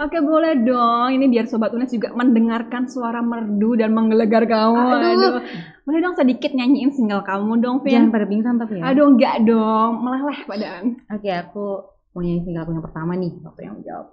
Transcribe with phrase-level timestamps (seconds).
[0.00, 4.80] Oke boleh dong, ini biar Sobat Unes juga mendengarkan suara merdu dan menggelegar kamu.
[4.96, 5.44] Aduh.
[5.84, 8.14] Boleh dong sedikit nyanyiin single kamu dong, Jangan Vin.
[8.16, 8.96] pada pingsan tapi ya.
[8.96, 10.96] Aduh enggak dong, meleleh padaan.
[11.04, 11.84] Oke, aku
[12.16, 13.32] mau nyanyi single aku yang pertama nih.
[13.44, 14.08] Waktu yang jawab.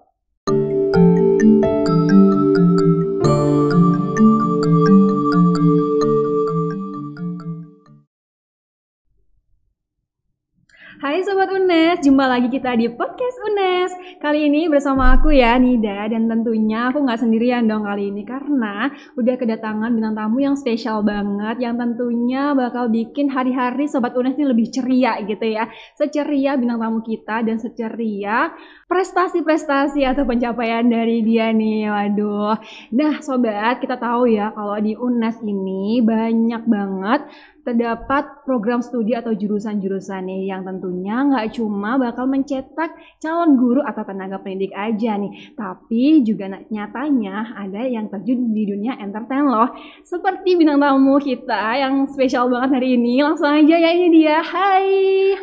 [10.97, 13.93] Hai Sobat Unes, jumpa lagi kita di Podcast Unes.
[14.17, 18.89] Kali ini bersama aku ya, Nida Dan tentunya aku nggak sendirian dong kali ini Karena
[19.13, 24.49] udah kedatangan bintang tamu yang spesial banget Yang tentunya bakal bikin hari-hari Sobat Unes ini
[24.49, 25.69] lebih ceria gitu ya.
[25.93, 28.57] Seceria bintang tamu kita dan seceria
[28.89, 32.57] prestasi-prestasi atau pencapaian dari dia nih Waduh.
[32.97, 37.21] Nah Sobat, kita tahu ya kalau di Unes ini banyak banget
[37.67, 44.07] terdapat program studi atau jurusan-jurusan nih yang tentunya nggak cuma bakal mencetak calon guru atau
[44.07, 49.75] tenaga pendidik aja nih, tapi juga nyatanya ada yang terjun di dunia entertain loh.
[49.99, 54.39] Seperti bintang tamu kita yang spesial banget hari ini, langsung aja ya ini dia.
[54.39, 54.87] Hai.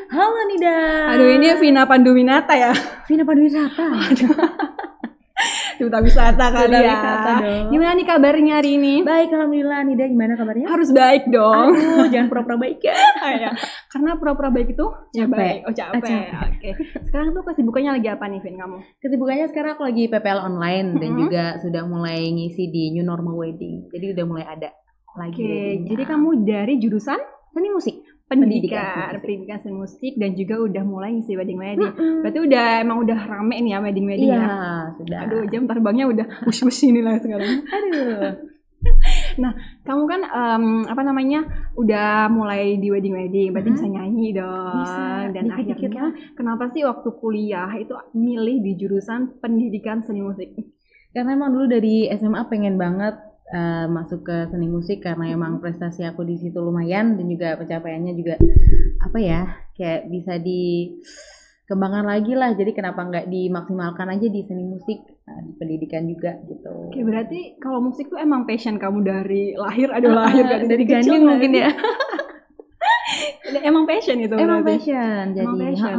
[0.08, 0.80] Halo Nida.
[1.12, 2.72] Aduh ini Vina Panduwinata ya.
[3.04, 4.72] Vina Paduwisata.
[5.74, 6.92] Duta wisata kali Duta ya.
[6.92, 7.64] wisata dong.
[7.68, 8.94] Gimana nih kabarnya hari ini?
[9.00, 9.80] Baik, alhamdulillah.
[9.82, 10.66] Nida gimana kabarnya?
[10.66, 11.66] Harus baik dong.
[11.72, 12.94] Aduh, jangan pura-pura baik ya.
[13.42, 13.50] ya.
[13.86, 15.28] Karena pura-pura baik itu Capek.
[15.28, 15.60] baik.
[15.64, 15.98] Oh capek.
[15.98, 16.52] Ah, capek.
[16.52, 16.70] Oke.
[17.04, 18.76] Sekarang tuh kesibukannya lagi apa nih, Vin kamu?
[18.98, 21.18] Kesibukannya sekarang aku lagi PPL online dan Mhm.
[21.18, 23.90] juga sudah mulai ngisi di New Normal Wedding.
[23.90, 24.70] Jadi udah mulai ada
[25.14, 25.46] lagi Oke.
[25.46, 25.90] weddingnya.
[25.90, 27.96] Jadi kamu dari jurusan seni musik.
[28.40, 31.92] Pendidikan, Pendidikan pendidikan seni musik dan juga udah mulai ngisi wedding wedding.
[31.92, 32.14] Mm-mm.
[32.22, 34.58] Berarti udah emang udah rame nih ya wedding wedding Iya, ya.
[34.96, 35.18] sudah.
[35.26, 37.62] Aduh, jam terbangnya udah wush-wush ini lah sekarang.
[37.64, 38.32] Aduh.
[39.84, 41.44] Kamu kan em, apa namanya
[41.76, 43.76] udah mulai di wedding wedding, berarti Mhm.
[43.76, 44.76] bisa nyanyi dong.
[44.80, 50.52] Bisa, Dan dikit-dikit akhirnya kenapa sih waktu kuliah itu milih di jurusan pendidikan seni musik?
[51.12, 53.14] Karena emang dulu dari SMA pengen banget
[53.46, 58.12] eh, masuk ke seni musik karena emang prestasi aku di situ lumayan dan juga pencapaiannya
[58.14, 58.34] juga
[59.00, 59.40] apa ya
[59.74, 62.54] kayak bisa dikembangkan lagi lah.
[62.54, 66.88] Jadi kenapa nggak dimaksimalkan aja di seni musik, nah, di pendidikan juga gitu.
[66.88, 70.84] Oke, berarti kalau musik tuh emang passion kamu dari lahir, aduh lahir Ah, dari, dari
[70.86, 71.68] kecil gandeng nggak mungkin ya.
[73.64, 74.70] emang passion itu Emang berarti.
[74.80, 75.44] passion jadi.
[75.46, 75.98] Emang passion.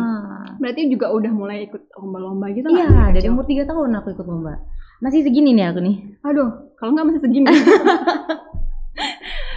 [0.56, 4.56] Berarti juga udah mulai ikut lomba-lomba gitu Iya, dari umur 3 tahun aku ikut lomba.
[5.04, 5.96] Masih segini nih aku nih.
[6.24, 7.48] Aduh, kalau nggak masih segini.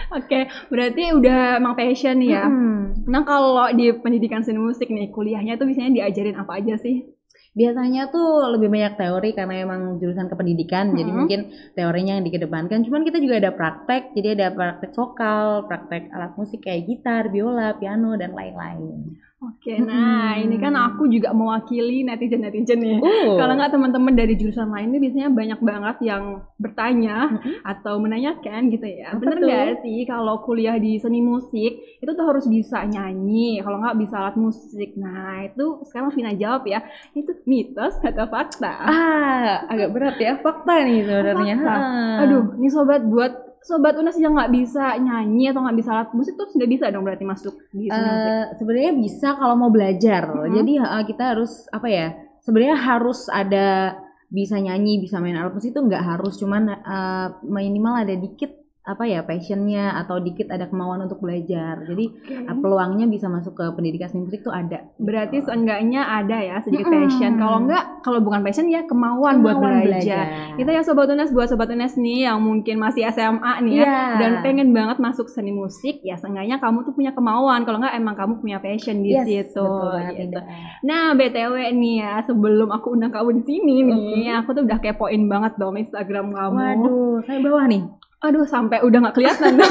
[0.09, 2.49] Oke, berarti udah emang passion ya.
[2.49, 3.05] Mm-mm.
[3.05, 7.05] Nah kalau di pendidikan seni musik nih, kuliahnya tuh biasanya diajarin apa aja sih?
[7.53, 11.17] Biasanya tuh lebih banyak teori karena emang jurusan kependidikan, jadi Mhm.
[11.17, 11.39] mungkin
[11.73, 12.85] teorinya yang dikedepankan.
[12.85, 17.73] Cuman kita juga ada praktek, jadi ada praktek vokal, praktek alat musik kayak gitar, biola,
[17.77, 19.17] piano, dan lain-lain.
[19.39, 20.51] Oke, nah Mm-mm.
[20.51, 22.99] ini kan aku juga mewakili netizen-netizen nih.
[22.99, 23.39] Oh.
[23.39, 27.63] Kalau nggak teman-teman dari jurusan lain ini biasanya banyak banget yang bertanya Mm-mm.
[27.63, 29.15] atau menanyakan gitu ya.
[29.15, 31.71] Apa Bener nggak sih kalau kuliah di seni musik
[32.03, 34.99] itu tuh harus bisa nyanyi, kalau nggak bisa alat musik.
[34.99, 36.83] Nah itu sekarang Vina jawab ya,
[37.15, 38.75] itu mitos atau fakta?
[38.91, 41.55] Ah, agak berat ya, fakta nih sebenarnya.
[41.55, 41.75] Fakta.
[41.79, 42.27] Ha.
[42.27, 46.33] Aduh, nih sobat buat sobat Unas yang nggak bisa nyanyi atau nggak bisa alat musik
[46.39, 47.91] tuh nggak bisa dong berarti masuk di.
[47.91, 50.31] Eh, sebenarnya bisa kalau mau belajar.
[50.31, 50.55] Mhm.
[50.55, 52.07] Jadi ha, kita harus apa ya?
[52.39, 53.99] Sebenarnya harus ada
[54.29, 58.58] bisa nyanyi, bisa main alat musik itu nggak harus, cuman eh, minimal ada dikit
[58.89, 61.85] apa ya passionnya atau dikit ada kemauan untuk belajar.
[61.85, 62.33] Jadi Oke.
[62.41, 64.81] eh, peluangnya bisa masuk ke pendidikan seni musik tuh ada.
[64.97, 65.45] Berarti gitu.
[65.45, 67.05] seenggaknya ada ya sedikit Mm-mm.
[67.05, 67.31] passion.
[67.37, 70.25] Kalau nggak, kalau bukan passion ya kemauan, buat Kemauan belajar.
[70.57, 74.01] Kita ya sobat Unes buat sobat Unes nih yang mungkin masih SMA nih ya Iya.
[74.17, 77.61] dan pengen banget masuk seni musik ya seenggaknya kamu tuh punya kemauan.
[77.61, 79.61] Kalau nggak emang kamu punya passion di Yes, situ.
[79.61, 80.39] betul gitu.
[80.81, 85.27] Nah, BTW nih ya, sebelum aku undang kamu di sini nih, aku tuh udah kepoin
[85.27, 86.55] banget dong Instagram kamu.
[86.55, 87.83] Waduh, saya bawah nih.
[88.19, 89.55] Aduh, sampai udah nggak kelihatan.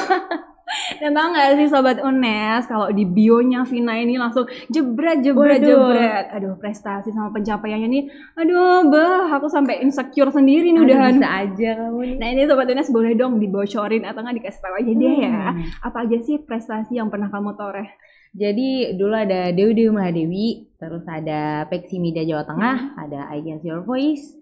[1.01, 5.69] Dan tau gak sih Sobat Unes, kalau di bionya Vina ini langsung jebret, jebret, Waduh.
[5.69, 6.27] jebret.
[6.37, 8.05] Aduh, prestasi sama pencapaiannya nih,
[8.37, 11.17] aduh, bah, aku sampai insecure sendiri nih udahan.
[11.17, 12.17] bisa aja kamu nih.
[12.21, 15.41] Nah ini Sobat Unes boleh dong dibocorin atau nggak dikasih tahu aja deh ya.
[15.57, 15.65] Hmm.
[15.89, 17.89] Apa aja sih prestasi yang pernah kamu toreh?
[18.37, 23.73] Jadi dulu ada Dewi Dewi Mahadewi, terus ada Peksi Media Jawa Tengah, ada I See
[23.73, 24.37] Your Voice,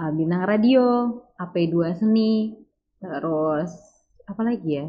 [0.00, 0.84] uh, Bintang Radio,
[1.36, 2.65] AP2 Seni,
[2.98, 3.72] terus
[4.24, 4.86] apa lagi ya?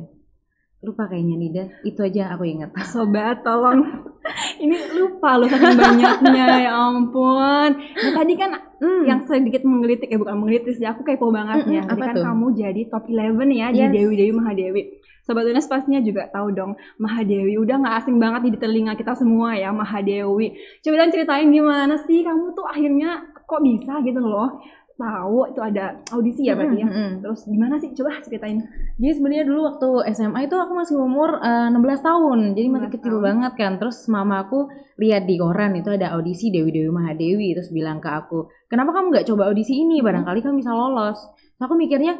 [0.77, 2.69] Lupa kayaknya Nida, itu aja aku ingat.
[2.85, 3.81] Sobat, tolong.
[4.61, 7.69] Ini lupa loh saking banyaknya, ya ampun.
[7.73, 9.09] Nah, tadi kan Hmm.
[9.09, 11.81] yang sedikit menggelitik, ya bukan menggelitik sih, aku kepo banget ya.
[11.81, 12.25] Mm-mm, Tadi apa kan tuh?
[12.29, 13.89] kamu jadi top 11 ya di Yes.
[13.89, 14.81] Dewi Dewi Mahadewi.
[15.25, 19.17] Sobat Unes pastinya juga tahu dong, Mahadewi udah nggak asing banget nih di telinga kita
[19.17, 20.53] semua ya, Mahadewi.
[20.79, 23.09] Coba dong ceritain gimana sih kamu tuh akhirnya
[23.49, 24.61] kok bisa gitu loh
[24.97, 26.89] tahu itu ada audisi ya berarti ya.
[26.89, 27.09] Mm-mm.
[27.21, 27.93] Terus gimana sih?
[27.93, 28.65] Coba ceritain.
[28.97, 32.95] Jadi sebenarnya dulu waktu SMA itu aku masih umur eh, 16 tahun, jadi masih 16
[32.97, 33.25] kecil tahun.
[33.29, 33.71] banget kan.
[33.77, 34.67] Terus mama aku
[34.97, 39.13] lihat di koran itu ada audisi Dewi Dewi Mahadewi, terus bilang ke aku, kenapa kamu
[39.13, 40.01] nggak coba audisi ini?
[40.01, 41.21] Barangkali kamu bisa lolos.
[41.29, 42.17] Terus aku mikirnya,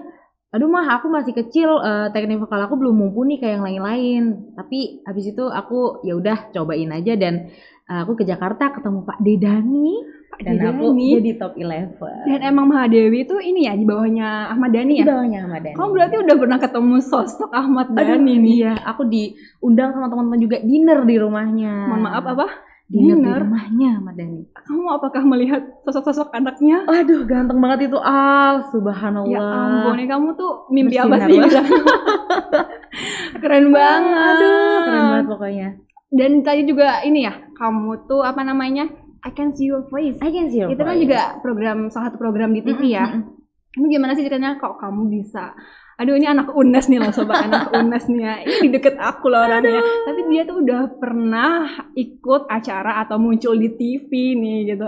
[0.54, 4.24] aduh mah aku masih kecil, eh, teknik vokal aku belum mumpuni kayak yang lain-lain.
[4.54, 7.50] Tapi habis itu aku ya udah cobain aja dan
[7.90, 11.98] eh, aku ke Jakarta ketemu Pak Dedani Dan aku jadi top 11.
[12.30, 15.06] Dan emang Mahadewi itu ini ya di bawahnya Ahmad Dhani Di ya?
[15.10, 15.76] bawahnya Ahmad Dhani.
[15.76, 18.54] Kamu berarti udah pernah ketemu sosok Ahmad Dhani nih.
[18.62, 21.74] Iya, aku diundang sama teman-teman juga dinner di rumahnya.
[21.90, 22.48] Mohon maaf apa?
[22.88, 23.36] Dinner, Dinner?
[23.36, 24.42] di rumahnya Ahmad Dhani.
[24.56, 26.88] Kamu apakah melihat sosok-sosok anaknya?
[26.88, 29.28] Aduh, ganteng banget itu Al, subhanallah.
[29.28, 31.40] Ya ampun, kamu tuh mimpi apa Bersinar sih?
[31.52, 31.66] banget.
[33.44, 34.36] Keren banget.
[34.40, 35.68] Aduh, keren banget pokoknya.
[36.08, 38.88] Dan tadi juga ini ya, kamu tuh apa namanya?
[39.28, 40.16] I can see your face.
[40.24, 41.04] I can see your Itu kan voice.
[41.04, 43.04] juga program salah satu program di TV ya.
[43.12, 43.76] Mm-mm, mm-mm.
[43.78, 45.52] Ini gimana sih ceritanya kok kamu bisa
[45.98, 48.34] Aduh ini anak UNES nih loh sobat anak UNES nih ya.
[48.46, 49.82] Ini deket aku loh orangnya.
[49.82, 51.66] Tapi dia tuh udah pernah
[51.98, 54.86] ikut acara atau muncul di TV nih gitu.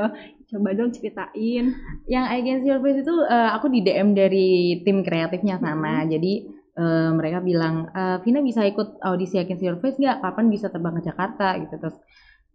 [0.53, 1.65] Coba dong ceritain.
[2.05, 6.05] Yang I can see your face itu eh, aku di DM dari tim kreatifnya sana.
[6.05, 6.45] Jadi
[6.77, 10.21] eh, mereka bilang, "Eh, Vina bisa ikut audisi I can see your face nggak?
[10.21, 11.97] Kapan bisa terbang ke Jakarta gitu terus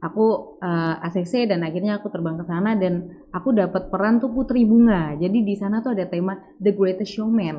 [0.04, 2.92] aku eh, ACC dan akhirnya aku terbang ke sana dan
[3.32, 5.16] aku dapat peran tuh Putri Bunga.
[5.16, 7.56] Jadi di sana tuh ada tema The Greatest Showman.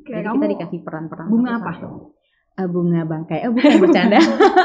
[0.00, 2.16] Oke, Jadi kita dikasih peran-peran bunga satu-satu.
[2.54, 3.38] Eh, bunga bangkai.
[3.42, 4.18] Eh bukan bercanda.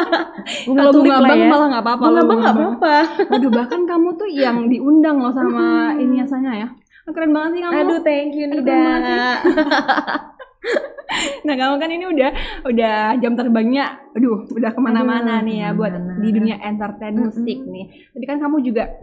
[0.69, 1.47] bunga Kalau bunga bang ya.
[1.49, 2.03] malah nggak apa-apa.
[2.05, 2.95] Bunga bang nggak apa-apa.
[3.27, 5.99] Waduh bahkan kamu tuh yang diundang loh sama Hmm.
[5.99, 6.67] ini sana ya.
[7.09, 7.73] Keren banget sih kamu.
[7.81, 8.69] Aduh, thank you Aduh, Nida.
[8.69, 9.39] banget
[11.45, 12.31] Nah kamu kan ini udah
[12.69, 17.57] udah jam terbangnya, aduh udah ke mana-mana Aduh, nih ya buat di dunia entertain musik
[17.65, 18.13] nih.
[18.13, 18.93] Tapi kan kamu juga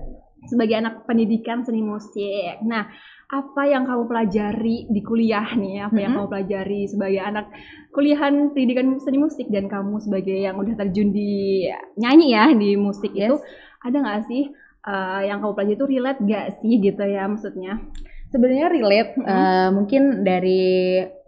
[0.46, 2.62] sebagai anak pendidikan seni musik.
[2.62, 2.86] Nah
[3.26, 5.90] apa yang kamu pelajari di kuliah nih?
[5.90, 6.30] Apa yang Mm-mm.
[6.30, 7.50] kamu pelajari sebagai anak
[7.90, 11.66] kuliahan pendidikan seni musik dan kamu sebagai yang udah terjun di
[11.98, 13.34] nyanyi ya di musik Yes.
[13.34, 13.36] itu
[13.82, 14.42] ada nggak sih
[14.86, 17.82] eh, yang kamu pelajari itu relate gak sih gitu ya maksudnya?
[18.30, 19.26] Sebenarnya relate Mm-mm.
[19.26, 20.62] eh, mungkin dari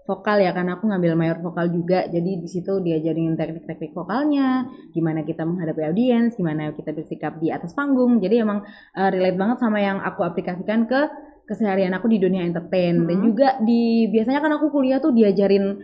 [0.08, 5.20] vokal ya karena aku ngambil mayor vokal juga jadi di situ diajarin teknik-teknik vokalnya gimana
[5.20, 9.78] kita menghadapi audiens gimana kita bersikap di atas panggung jadi emang eh, relate banget sama
[9.78, 11.00] yang aku aplikasikan ke
[11.44, 13.24] keseharian aku di dunia entertain dan Mhm.
[13.26, 15.76] juga di biasanya kan aku kuliah tuh diajarin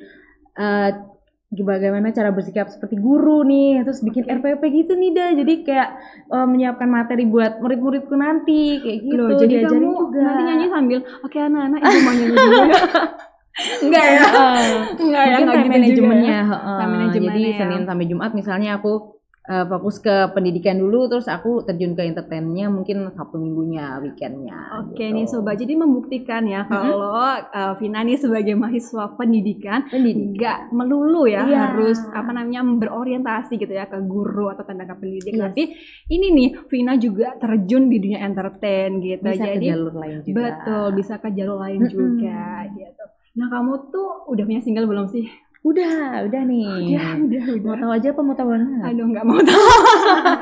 [0.55, 0.91] eh,
[1.55, 4.33] bagaimana cara bersikap seperti guru nih terus bikin Oke.
[4.35, 5.89] RPP gitu nih dah jadi kayak
[6.29, 10.21] eh, menyiapkan materi buat murid-muridku nanti kayak gitu Loh, jadi diajarin kamu juga.
[10.23, 12.75] nanti nyanyi sambil oke anak-anak ibu mau nyanyi dulu ya.
[13.55, 14.23] Enggak ya?
[14.95, 15.71] Enggak ya, Mungkin enggak time gitu
[16.03, 16.85] manajemennya, ya.
[16.85, 17.59] manajemennya Jadi ya.
[17.59, 18.93] Senin sampai Jumat misalnya aku
[19.45, 24.57] eh, fokus ke pendidikan dulu, terus aku terjun ke entertainnya mungkin Sabtu minggunya, weekendnya.
[24.81, 25.13] Oke gitu.
[25.13, 27.13] nih sobat, jadi membuktikan ya kalau
[27.45, 30.35] eh, Vina nih sebagai mahasiswa pendidikan Pendidik.
[30.35, 31.59] nggak melulu ya Iya.
[31.61, 35.31] harus apa namanya berorientasi gitu ya ke guru atau tenaga pendidik.
[35.31, 35.45] Yes.
[35.45, 35.63] Tapi
[36.09, 39.29] ini nih Vina juga terjun di dunia entertain gitu.
[39.29, 40.37] Bisa ke jadi jalur lain juga.
[40.41, 42.41] betul bisa ke jalur lain juga
[42.73, 43.05] gitu.
[43.35, 45.27] Nah kamu tuh udah punya single belum sih?
[45.65, 46.93] Udah, udah nih.
[46.93, 47.73] Ya udah udah.
[47.73, 48.85] Mau tahu aja apa mau tahu banget?
[48.85, 49.69] Aduh nggak mau tahu.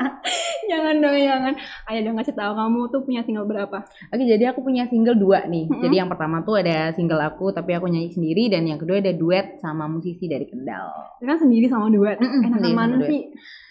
[0.71, 1.53] jangan dong jangan.
[1.87, 3.77] Ayo dong ngasih tahu kamu tuh punya single berapa?
[4.11, 5.71] Oke, jadi aku punya single dua nih.
[5.71, 5.79] Mm-mm.
[5.79, 9.15] Jadi yang pertama tuh ada single aku tapi aku nyanyi sendiri dan yang kedua ada
[9.15, 10.91] duet sama musisi dari Kendal.
[11.23, 12.19] Kan sendiri sama duet.
[12.19, 13.21] Mm-mm, Enakan sendiri mana sih?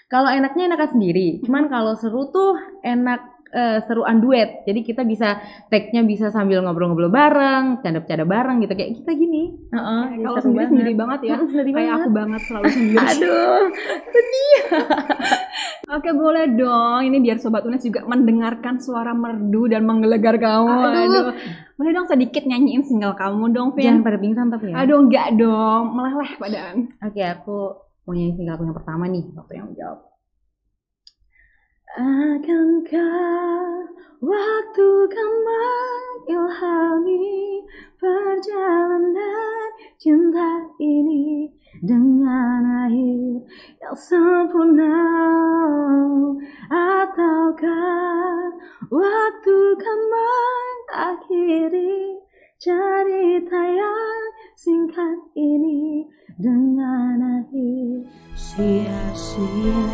[0.09, 1.29] Kalau enaknya enakan sendiri.
[1.45, 4.65] Cuman kalau seru tuh enak eh, seruan duet.
[4.65, 5.37] Jadi kita bisa
[5.69, 9.53] tag-nya bisa sambil ngobrol-ngobrol bareng, canda-canda bareng gitu kayak kita gini.
[9.69, 10.71] Heeh, Ya, jadi kalau sendiri banget.
[10.73, 11.37] sendiri banget ya.
[11.39, 12.01] Sendiri Kayak banget.
[12.01, 12.99] aku banget selalu sendiri.
[13.13, 13.63] Aduh.
[15.93, 17.01] Oke boleh dong.
[17.05, 20.73] Ini biar sobat Unes juga mendengarkan suara merdu dan menggelegar kamu.
[20.89, 21.37] Aduh.
[21.75, 24.03] Boleh dong sedikit nyanyiin single kamu dong, Jangan Vin.
[24.03, 24.75] pada pingsan tapi ya.
[24.79, 26.77] Aduh enggak dong, meleleh padaan.
[26.99, 27.57] Oke, aku
[28.03, 29.99] mau nyanyi single aku yang pertama nih, waktu yang menjawab.
[31.93, 33.85] Akankah
[34.25, 37.61] waktu kan mengilhami
[38.01, 39.69] perjalanan
[40.01, 41.53] cinta ini
[41.85, 43.45] dengan akhir
[43.85, 45.05] yang sempurna
[46.73, 48.57] ataukah
[48.89, 50.01] waktu kan
[50.97, 52.17] mengakhiri
[52.57, 54.25] cerita yang
[54.57, 56.09] singkat ini
[56.41, 59.85] dengan akhir sia-sia.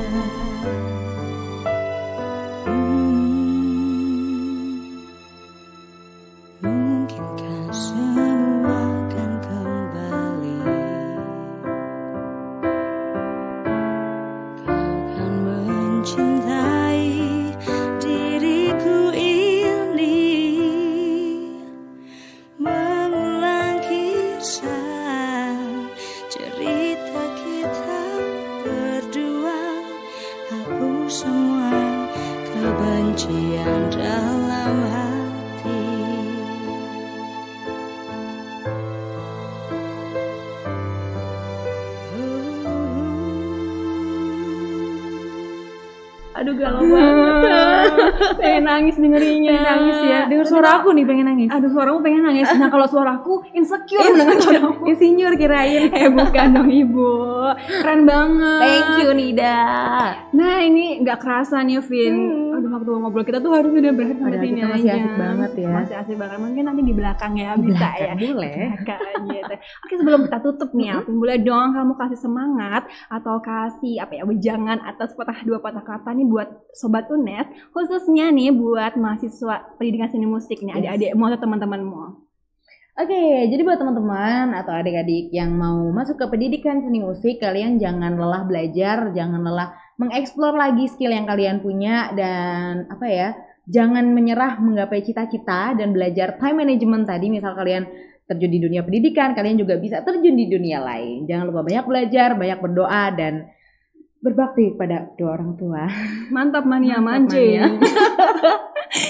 [46.38, 47.90] Aduh galau banget.
[48.40, 49.50] pengen nangis dengerinnya.
[49.50, 50.20] Pengen nangis ya.
[50.30, 51.50] Dengar suara aku nih pengen nangis.
[51.50, 52.46] Aduh suaramu pengen nangis.
[52.54, 54.86] Nah kalau suaraku insecure dengan suaramu.
[54.86, 55.90] Insinyur kirain.
[55.98, 57.10] Eh bukan dong ibu.
[57.82, 58.60] Keren banget.
[58.62, 59.58] Thank you Nida.
[60.30, 62.14] Nah ini nggak kerasa nih Vin.
[62.14, 62.47] Hmm.
[62.78, 65.68] Waktu ngobrol kita tuh harus udah berakhir Padahal sini kita masih asik banget ya.
[65.74, 66.38] Masih asik banget.
[66.38, 68.12] Mungkin nanti di belakang ya bisa ya.
[68.14, 68.58] Boleh.
[68.70, 69.54] Belakang gitu.
[69.58, 74.22] Oke sebelum kita tutup nih Alvin, boleh dong kamu kasih semangat atau kasih apa ya
[74.22, 80.06] wejangan atas patah dua patah kata nih buat sobat UNES khususnya nih buat mahasiswa pendidikan
[80.06, 80.78] seni musik nih Yes.
[80.78, 82.02] adik-adikmu atau teman-temanmu.
[82.98, 88.18] Oke, jadi buat teman-teman atau adik-adik yang mau masuk ke pendidikan seni musik, kalian jangan
[88.18, 93.28] lelah belajar, jangan lelah mengeksplor lagi skill yang kalian punya dan apa ya,
[93.66, 97.26] jangan menyerah menggapai cita-cita dan belajar time management tadi.
[97.28, 97.84] Misal kalian
[98.30, 101.26] terjun di dunia pendidikan, kalian juga bisa terjun di dunia lain.
[101.26, 103.50] Jangan lupa banyak belajar, banyak berdoa dan
[104.22, 105.84] berbakti pada kedua orang tua.
[106.34, 107.66] Mantap mania Mantap, manje ya.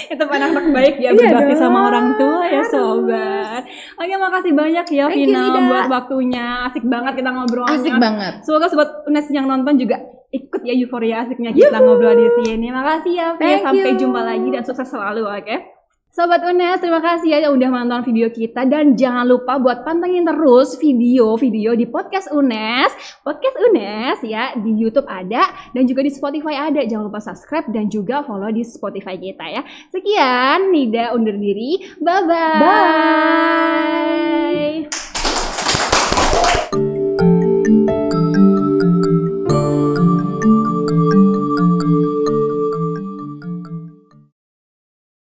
[0.09, 1.63] Itu anak-anak baik ya Iya berbakti dong.
[1.63, 3.63] sama orang tua ya sobat.
[4.01, 6.47] Oke makasih banyak ya Thank Vina buat waktunya.
[6.69, 7.77] Asik banget kita ngobrolnya.
[7.77, 8.35] Asik banget.
[8.43, 9.97] Semoga sobat UNES yang nonton juga
[10.29, 12.69] ikut ya euforia asiknya kita ngobrol di sini.
[12.73, 13.65] Makasih ya Vina.
[13.65, 14.01] Sampai you.
[14.05, 15.78] jumpa lagi dan sukses selalu oke.
[16.09, 20.25] Sobat UNES, terima kasih ya yang udah nonton video kita dan jangan lupa buat pantengin
[20.25, 26.73] terus video-video di podcast UNES, podcast UNES ya di YouTube ada dan juga di Spotify
[26.73, 26.81] ada.
[26.81, 29.61] Jangan lupa subscribe dan juga follow di Spotify kita ya.
[29.93, 31.77] Sekian, Nida undur diri.
[32.01, 32.57] Bye bye.
[36.73, 36.88] Bye.